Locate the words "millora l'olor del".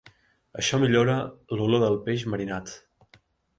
0.83-2.01